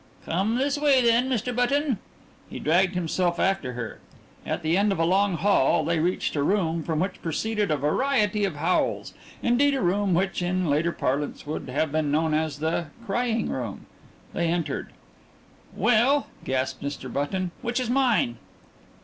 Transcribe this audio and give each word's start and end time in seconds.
"Come 0.25 0.55
this 0.55 0.79
way, 0.79 0.99
then, 1.03 1.29
Mr. 1.29 1.55
Button." 1.55 1.99
He 2.49 2.57
dragged 2.57 2.95
himself 2.95 3.39
after 3.39 3.73
her. 3.73 3.99
At 4.47 4.63
the 4.63 4.75
end 4.75 4.91
of 4.91 4.97
a 4.97 5.05
long 5.05 5.35
hall 5.37 5.85
they 5.85 5.99
reached 5.99 6.35
a 6.35 6.41
room 6.41 6.81
from 6.81 6.99
which 6.99 7.21
proceeded 7.21 7.69
a 7.69 7.77
variety 7.77 8.43
of 8.43 8.55
howls 8.55 9.13
indeed, 9.43 9.75
a 9.75 9.81
room 9.81 10.15
which, 10.15 10.41
in 10.41 10.65
later 10.67 10.91
parlance, 10.91 11.45
would 11.45 11.69
have 11.69 11.91
been 11.91 12.09
known 12.09 12.33
as 12.33 12.57
the 12.57 12.87
"crying 13.05 13.47
room." 13.49 13.85
They 14.33 14.47
entered. 14.47 14.91
"Well," 15.75 16.25
gasped 16.45 16.81
Mr. 16.83 17.13
Button, 17.13 17.51
"which 17.61 17.79
is 17.79 17.91
mine?" 17.91 18.37